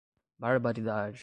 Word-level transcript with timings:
Barbaridade 0.41 1.19